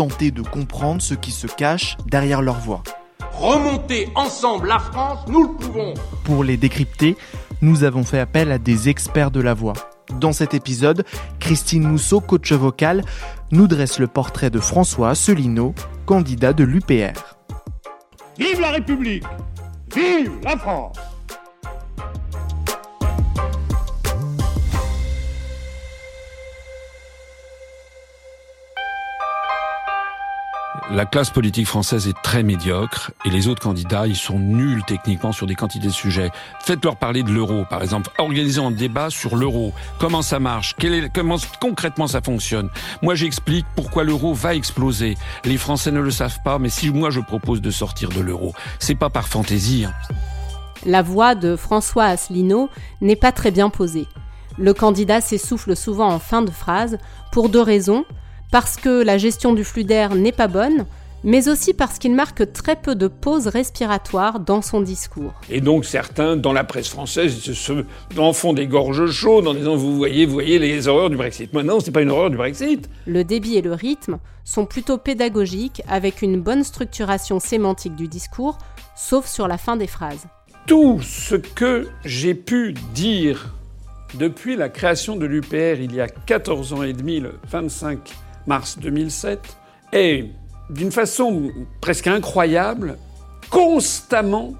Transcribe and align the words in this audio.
tenter 0.00 0.30
de 0.30 0.40
comprendre 0.40 1.02
ce 1.02 1.12
qui 1.12 1.30
se 1.30 1.46
cache 1.46 1.98
derrière 2.06 2.40
leur 2.40 2.58
voix. 2.58 2.82
Remonter 3.34 4.08
ensemble 4.14 4.68
la 4.68 4.78
France, 4.78 5.18
nous 5.28 5.42
le 5.42 5.50
pouvons. 5.50 5.92
Pour 6.24 6.42
les 6.42 6.56
décrypter, 6.56 7.18
nous 7.60 7.84
avons 7.84 8.02
fait 8.02 8.18
appel 8.18 8.50
à 8.50 8.56
des 8.56 8.88
experts 8.88 9.30
de 9.30 9.42
la 9.42 9.52
voix. 9.52 9.74
Dans 10.18 10.32
cet 10.32 10.54
épisode, 10.54 11.04
Christine 11.38 11.82
Mousseau, 11.82 12.20
coach 12.20 12.50
vocal, 12.52 13.04
nous 13.50 13.66
dresse 13.66 13.98
le 13.98 14.06
portrait 14.06 14.48
de 14.48 14.58
François 14.58 15.10
Asselineau, 15.10 15.74
candidat 16.06 16.54
de 16.54 16.64
l'UPR. 16.64 17.36
Vive 18.38 18.58
la 18.58 18.70
République 18.70 19.24
Vive 19.94 20.32
la 20.42 20.56
France 20.56 20.96
La 30.88 31.06
classe 31.06 31.30
politique 31.30 31.66
française 31.66 32.08
est 32.08 32.16
très 32.22 32.42
médiocre 32.42 33.12
et 33.24 33.30
les 33.30 33.46
autres 33.46 33.62
candidats, 33.62 34.06
ils 34.06 34.16
sont 34.16 34.38
nuls 34.38 34.82
techniquement 34.86 35.30
sur 35.30 35.46
des 35.46 35.54
quantités 35.54 35.86
de 35.86 35.92
sujets. 35.92 36.30
Faites-leur 36.60 36.96
parler 36.96 37.22
de 37.22 37.30
l'euro, 37.30 37.64
par 37.68 37.82
exemple. 37.82 38.10
Organisez 38.18 38.60
un 38.60 38.72
débat 38.72 39.08
sur 39.08 39.36
l'euro. 39.36 39.72
Comment 40.00 40.22
ça 40.22 40.40
marche? 40.40 40.74
Comment 41.14 41.36
concrètement 41.60 42.08
ça 42.08 42.20
fonctionne? 42.22 42.70
Moi, 43.02 43.14
j'explique 43.14 43.66
pourquoi 43.76 44.02
l'euro 44.02 44.34
va 44.34 44.54
exploser. 44.54 45.16
Les 45.44 45.58
Français 45.58 45.92
ne 45.92 46.00
le 46.00 46.10
savent 46.10 46.40
pas, 46.44 46.58
mais 46.58 46.70
si 46.70 46.90
moi 46.90 47.10
je 47.10 47.20
propose 47.20 47.60
de 47.60 47.70
sortir 47.70 48.08
de 48.08 48.20
l'euro, 48.20 48.52
c'est 48.80 48.96
pas 48.96 49.10
par 49.10 49.28
fantaisie. 49.28 49.84
hein. 49.84 49.92
La 50.86 51.02
voix 51.02 51.34
de 51.34 51.56
François 51.56 52.06
Asselineau 52.06 52.68
n'est 53.00 53.14
pas 53.16 53.32
très 53.32 53.50
bien 53.50 53.70
posée. 53.70 54.08
Le 54.58 54.74
candidat 54.74 55.20
s'essouffle 55.20 55.76
souvent 55.76 56.08
en 56.08 56.18
fin 56.18 56.42
de 56.42 56.50
phrase 56.50 56.98
pour 57.30 57.48
deux 57.48 57.62
raisons. 57.62 58.04
Parce 58.50 58.76
que 58.76 59.02
la 59.02 59.16
gestion 59.16 59.52
du 59.52 59.62
flux 59.62 59.84
d'air 59.84 60.14
n'est 60.14 60.32
pas 60.32 60.48
bonne, 60.48 60.86
mais 61.22 61.48
aussi 61.48 61.72
parce 61.72 61.98
qu'il 61.98 62.14
marque 62.14 62.52
très 62.52 62.74
peu 62.74 62.94
de 62.96 63.06
pauses 63.06 63.46
respiratoires 63.46 64.40
dans 64.40 64.62
son 64.62 64.80
discours. 64.80 65.34
Et 65.50 65.60
donc 65.60 65.84
certains, 65.84 66.36
dans 66.36 66.52
la 66.52 66.64
presse 66.64 66.88
française, 66.88 67.38
se, 67.38 67.52
se 67.52 67.84
en 68.18 68.32
font 68.32 68.52
des 68.52 68.66
gorges 68.66 69.10
chaudes 69.10 69.46
en 69.46 69.54
disant 69.54 69.76
vous 69.76 69.96
voyez, 69.96 70.26
vous 70.26 70.32
voyez 70.32 70.58
les 70.58 70.88
horreurs 70.88 71.10
du 71.10 71.16
Brexit. 71.16 71.52
Moi 71.52 71.62
non, 71.62 71.78
c'est 71.78 71.92
pas 71.92 72.02
une 72.02 72.10
horreur 72.10 72.30
du 72.30 72.36
Brexit. 72.36 72.88
Le 73.06 73.22
débit 73.22 73.56
et 73.56 73.62
le 73.62 73.74
rythme 73.74 74.18
sont 74.44 74.66
plutôt 74.66 74.98
pédagogiques 74.98 75.82
avec 75.88 76.22
une 76.22 76.40
bonne 76.40 76.64
structuration 76.64 77.38
sémantique 77.38 77.94
du 77.94 78.08
discours, 78.08 78.58
sauf 78.96 79.26
sur 79.26 79.46
la 79.46 79.58
fin 79.58 79.76
des 79.76 79.86
phrases. 79.86 80.26
Tout 80.66 81.00
ce 81.02 81.36
que 81.36 81.88
j'ai 82.04 82.34
pu 82.34 82.74
dire 82.94 83.54
depuis 84.14 84.56
la 84.56 84.68
création 84.68 85.14
de 85.14 85.26
l'UPR 85.26 85.80
il 85.80 85.94
y 85.94 86.00
a 86.00 86.08
14 86.08 86.72
ans 86.72 86.82
et 86.82 86.92
demi, 86.92 87.20
le 87.20 87.34
25 87.48 88.10
mars 88.50 88.78
2007, 88.80 89.56
est 89.92 90.26
d'une 90.70 90.90
façon 90.90 91.52
presque 91.80 92.08
incroyable, 92.08 92.98
constamment 93.48 94.54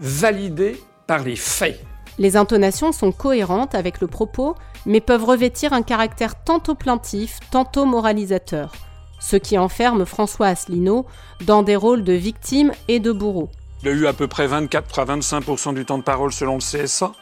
validé 0.00 0.82
par 1.06 1.20
les 1.22 1.36
faits. 1.36 1.80
Les 2.18 2.36
intonations 2.36 2.90
sont 2.90 3.12
cohérentes 3.12 3.76
avec 3.76 4.00
le 4.00 4.08
propos, 4.08 4.56
mais 4.84 5.00
peuvent 5.00 5.24
revêtir 5.24 5.72
un 5.72 5.82
caractère 5.82 6.42
tantôt 6.42 6.74
plaintif, 6.74 7.38
tantôt 7.52 7.86
moralisateur, 7.86 8.72
ce 9.20 9.36
qui 9.36 9.58
enferme 9.58 10.04
François 10.06 10.48
Asselineau 10.48 11.06
dans 11.46 11.62
des 11.62 11.76
rôles 11.76 12.02
de 12.02 12.12
victime 12.12 12.72
et 12.88 12.98
de 12.98 13.12
bourreau. 13.12 13.48
Il 13.82 13.88
a 13.90 13.92
eu 13.92 14.06
à 14.08 14.12
peu 14.12 14.26
près 14.26 14.48
24 14.48 14.98
à 14.98 15.04
25% 15.04 15.74
du 15.74 15.84
temps 15.84 15.98
de 15.98 16.02
parole 16.02 16.32
selon 16.32 16.54
le 16.54 16.60
CSA, 16.60 17.12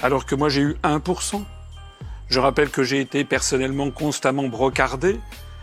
alors 0.00 0.26
que 0.26 0.34
moi 0.34 0.48
j'ai 0.48 0.62
eu 0.62 0.76
1 0.82 1.00
Je 2.28 2.40
rappelle 2.40 2.70
que 2.70 2.82
j'ai 2.82 3.00
été 3.00 3.24
personnellement 3.24 3.90
constamment 3.90 4.48
brocardé 4.48 5.20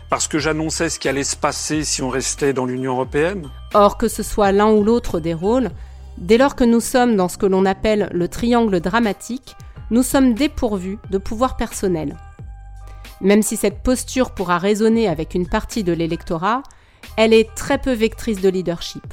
parce 0.08 0.28
que 0.28 0.38
j'annonçais 0.38 0.88
ce 0.88 0.98
qui 0.98 1.08
allait 1.08 1.24
se 1.24 1.36
passer 1.36 1.84
si 1.84 2.02
on 2.02 2.08
restait 2.08 2.52
dans 2.52 2.64
l'Union 2.64 2.92
européenne. 2.92 3.48
Or, 3.74 3.98
que 3.98 4.08
ce 4.08 4.22
soit 4.22 4.52
l'un 4.52 4.70
ou 4.70 4.82
l'autre 4.82 5.20
des 5.20 5.34
rôles, 5.34 5.70
dès 6.18 6.38
lors 6.38 6.56
que 6.56 6.64
nous 6.64 6.80
sommes 6.80 7.16
dans 7.16 7.28
ce 7.28 7.38
que 7.38 7.46
l'on 7.46 7.66
appelle 7.66 8.08
le 8.12 8.28
triangle 8.28 8.80
dramatique, 8.80 9.56
nous 9.90 10.02
sommes 10.02 10.34
dépourvus 10.34 10.98
de 11.10 11.18
pouvoir 11.18 11.56
personnel. 11.56 12.16
Même 13.20 13.42
si 13.42 13.56
cette 13.56 13.82
posture 13.82 14.30
pourra 14.30 14.58
résonner 14.58 15.08
avec 15.08 15.34
une 15.34 15.48
partie 15.48 15.84
de 15.84 15.92
l'électorat, 15.92 16.62
elle 17.16 17.32
est 17.32 17.54
très 17.54 17.78
peu 17.78 17.92
vectrice 17.92 18.40
de 18.40 18.48
leadership 18.48 19.04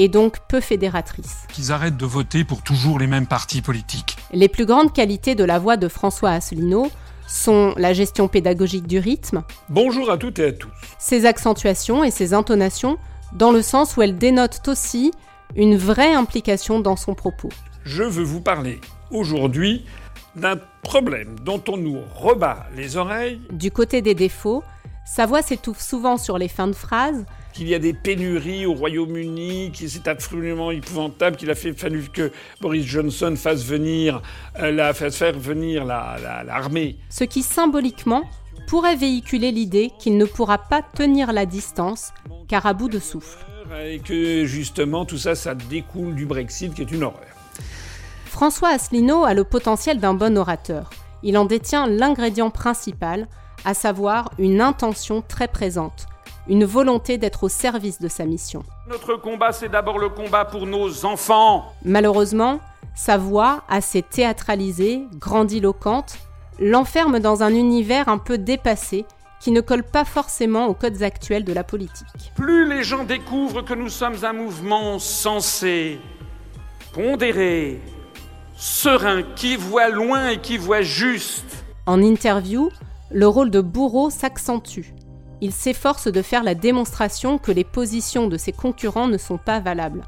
et 0.00 0.08
donc 0.08 0.38
peu 0.48 0.60
fédératrice. 0.60 1.44
Qu'ils 1.52 1.72
arrêtent 1.72 1.98
de 1.98 2.06
voter 2.06 2.42
pour 2.42 2.62
toujours 2.62 2.98
les 2.98 3.06
mêmes 3.06 3.26
partis 3.26 3.60
politiques. 3.60 4.16
Les 4.32 4.48
plus 4.48 4.64
grandes 4.64 4.94
qualités 4.94 5.34
de 5.34 5.44
la 5.44 5.58
voix 5.58 5.76
de 5.76 5.88
François 5.88 6.30
Asselineau 6.30 6.90
sont 7.28 7.74
la 7.76 7.92
gestion 7.92 8.26
pédagogique 8.26 8.86
du 8.86 8.98
rythme, 8.98 9.42
Bonjour 9.68 10.10
à 10.10 10.16
toutes 10.16 10.38
et 10.38 10.46
à 10.46 10.52
tous. 10.52 10.70
ses 10.98 11.26
accentuations 11.26 12.02
et 12.02 12.10
ses 12.10 12.32
intonations, 12.32 12.96
dans 13.34 13.52
le 13.52 13.60
sens 13.60 13.94
où 13.96 14.02
elles 14.02 14.16
dénotent 14.16 14.66
aussi 14.68 15.12
une 15.54 15.76
vraie 15.76 16.14
implication 16.14 16.80
dans 16.80 16.96
son 16.96 17.14
propos. 17.14 17.50
Je 17.84 18.02
veux 18.02 18.24
vous 18.24 18.40
parler 18.40 18.80
aujourd'hui 19.10 19.84
d'un 20.34 20.56
problème 20.82 21.36
dont 21.44 21.62
on 21.68 21.76
nous 21.76 21.98
rebat 22.16 22.66
les 22.74 22.96
oreilles, 22.96 23.38
Du 23.52 23.70
côté 23.70 24.00
des 24.00 24.14
défauts, 24.14 24.64
sa 25.04 25.26
voix 25.26 25.42
s'étouffe 25.42 25.80
souvent 25.80 26.16
sur 26.16 26.38
les 26.38 26.48
fins 26.48 26.68
de 26.68 26.72
phrases, 26.72 27.26
qu'il 27.52 27.68
y 27.68 27.74
a 27.74 27.78
des 27.78 27.92
pénuries 27.92 28.66
au 28.66 28.74
Royaume-Uni, 28.74 29.72
que 29.72 29.86
c'est 29.88 30.06
absolument 30.08 30.70
épouvantable, 30.70 31.36
qu'il 31.36 31.50
a 31.50 31.54
fait 31.54 31.72
fallu 31.72 32.04
que 32.12 32.30
Boris 32.60 32.84
Johnson 32.86 33.34
fasse 33.36 33.64
venir 33.64 34.22
euh, 34.60 34.70
la, 34.70 34.94
fasse 34.94 35.16
faire 35.16 35.38
venir 35.38 35.84
la- 35.84 36.16
la- 36.22 36.44
l'armée. 36.44 36.96
ce 37.08 37.24
qui 37.24 37.42
symboliquement 37.42 38.22
pourrait 38.68 38.96
véhiculer 38.96 39.50
l'idée 39.50 39.90
qu'il 39.98 40.16
ne 40.16 40.24
pourra 40.24 40.58
pas 40.58 40.80
tenir 40.82 41.32
la 41.32 41.44
distance, 41.46 42.12
car 42.48 42.66
à 42.66 42.72
bout 42.72 42.88
de 42.88 42.98
souffle. 43.00 43.38
et 43.84 43.98
que 43.98 44.44
justement 44.44 45.04
tout 45.04 45.18
ça, 45.18 45.34
ça 45.34 45.54
découle 45.54 46.14
du 46.14 46.26
Brexit 46.26 46.72
qui 46.74 46.82
est 46.82 46.90
une 46.92 47.02
horreur. 47.02 47.26
François 48.26 48.68
Asselineau 48.70 49.24
a 49.24 49.34
le 49.34 49.44
potentiel 49.44 49.98
d'un 49.98 50.14
bon 50.14 50.38
orateur. 50.38 50.90
Il 51.22 51.36
en 51.36 51.44
détient 51.44 51.86
l'ingrédient 51.86 52.50
principal, 52.50 53.26
à 53.64 53.74
savoir 53.74 54.30
une 54.38 54.60
intention 54.60 55.20
très 55.26 55.48
présente, 55.48 56.06
une 56.48 56.64
volonté 56.64 57.18
d'être 57.18 57.44
au 57.44 57.48
service 57.48 58.00
de 58.00 58.08
sa 58.08 58.24
mission. 58.24 58.62
Notre 58.88 59.16
combat, 59.16 59.52
c'est 59.52 59.68
d'abord 59.68 59.98
le 59.98 60.08
combat 60.08 60.44
pour 60.44 60.66
nos 60.66 61.04
enfants. 61.04 61.72
Malheureusement, 61.84 62.60
sa 62.94 63.16
voix, 63.16 63.62
assez 63.68 64.02
théâtralisée, 64.02 65.04
grandiloquente, 65.18 66.18
l'enferme 66.58 67.20
dans 67.20 67.42
un 67.42 67.54
univers 67.54 68.08
un 68.08 68.18
peu 68.18 68.38
dépassé 68.38 69.04
qui 69.40 69.52
ne 69.52 69.60
colle 69.60 69.84
pas 69.84 70.04
forcément 70.04 70.66
aux 70.66 70.74
codes 70.74 71.02
actuels 71.02 71.44
de 71.44 71.52
la 71.52 71.64
politique. 71.64 72.32
Plus 72.34 72.68
les 72.68 72.82
gens 72.84 73.04
découvrent 73.04 73.62
que 73.62 73.74
nous 73.74 73.88
sommes 73.88 74.22
un 74.22 74.34
mouvement 74.34 74.98
sensé, 74.98 75.98
pondéré, 76.92 77.80
serein, 78.54 79.22
qui 79.22 79.56
voit 79.56 79.88
loin 79.88 80.28
et 80.28 80.40
qui 80.40 80.58
voit 80.58 80.82
juste, 80.82 81.64
En 81.86 82.02
interview, 82.02 82.70
le 83.10 83.26
rôle 83.26 83.50
de 83.50 83.60
bourreau 83.60 84.10
s'accentue. 84.10 84.92
Il 85.40 85.52
s'efforce 85.52 86.08
de 86.08 86.22
faire 86.22 86.42
la 86.42 86.54
démonstration 86.54 87.38
que 87.38 87.52
les 87.52 87.64
positions 87.64 88.26
de 88.26 88.36
ses 88.36 88.52
concurrents 88.52 89.08
ne 89.08 89.18
sont 89.18 89.38
pas 89.38 89.60
valables. 89.60 90.02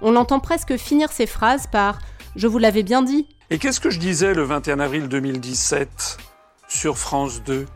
On 0.00 0.12
l'entend 0.12 0.38
presque 0.38 0.76
finir 0.76 1.10
ses 1.10 1.26
phrases 1.26 1.66
par⁇ 1.66 1.98
Je 2.36 2.46
vous 2.46 2.58
l'avais 2.58 2.84
bien 2.84 3.02
dit⁇ 3.02 3.22
Et 3.50 3.58
qu'est-ce 3.58 3.80
que 3.80 3.90
je 3.90 3.98
disais 3.98 4.34
le 4.34 4.42
21 4.42 4.78
avril 4.78 5.08
2017 5.08 6.18
sur 6.68 6.96
France 6.96 7.42
2 7.42 7.66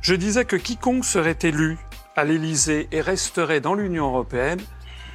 Je 0.00 0.14
disais 0.14 0.44
que 0.44 0.56
quiconque 0.56 1.04
serait 1.04 1.38
élu 1.42 1.78
à 2.16 2.24
l'Élysée 2.24 2.88
et 2.90 3.00
resterait 3.00 3.60
dans 3.60 3.74
l'Union 3.74 4.06
européenne 4.06 4.60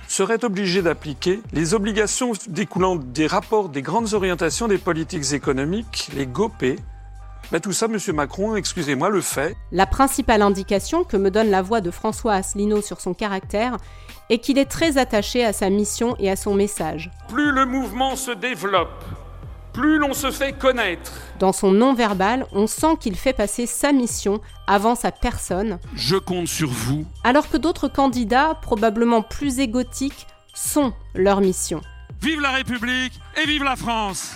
serait 0.07 0.43
obligé 0.45 0.81
d'appliquer 0.81 1.41
les 1.51 1.73
obligations 1.73 2.33
découlant 2.47 2.95
des 2.95 3.27
rapports 3.27 3.69
des 3.69 3.81
grandes 3.81 4.13
orientations 4.13 4.67
des 4.67 4.77
politiques 4.77 5.33
économiques, 5.33 6.09
les 6.15 6.27
GOP. 6.27 6.77
Ben 7.51 7.59
tout 7.59 7.73
ça, 7.73 7.85
M. 7.85 7.97
Macron, 8.13 8.55
excusez-moi, 8.55 9.09
le 9.09 9.21
fait. 9.21 9.55
La 9.71 9.85
principale 9.85 10.41
indication 10.41 11.03
que 11.03 11.15
me 11.15 11.29
donne 11.29 11.49
la 11.51 11.61
voix 11.61 11.79
de 11.79 11.91
François 11.91 12.33
Asselineau 12.33 12.81
sur 12.81 12.99
son 12.99 13.13
caractère 13.13 13.77
est 14.29 14.39
qu'il 14.39 14.57
est 14.57 14.65
très 14.65 14.97
attaché 14.97 15.45
à 15.45 15.53
sa 15.53 15.69
mission 15.69 16.15
et 16.17 16.29
à 16.29 16.35
son 16.35 16.55
message. 16.55 17.11
Plus 17.27 17.51
le 17.51 17.65
mouvement 17.65 18.15
se 18.15 18.31
développe, 18.31 19.03
plus 19.73 19.99
l'on 19.99 20.13
se 20.13 20.31
fait 20.31 20.53
connaître. 20.53 21.13
Dans 21.37 21.53
son 21.53 21.71
non-verbal, 21.71 22.47
on 22.51 22.65
sent 22.65 22.97
qu'il 22.99 23.15
fait 23.15 23.33
passer 23.33 23.67
sa 23.67 23.91
mission 23.91 24.41
avant 24.65 24.95
sa 24.95 25.11
personne. 25.11 25.77
Je 25.93 26.15
compte 26.15 26.47
sur 26.47 26.69
vous. 26.69 27.05
Alors 27.23 27.49
que 27.49 27.57
d'autres 27.57 27.87
candidats, 27.87 28.57
probablement 28.59 29.21
plus 29.21 29.59
égotiques, 29.59 30.25
sont 30.55 30.93
leur 31.13 31.41
mission. 31.41 31.81
Vive 32.21 32.41
la 32.41 32.51
République 32.51 33.13
et 33.37 33.45
vive 33.45 33.63
la 33.63 33.75
France 33.75 34.35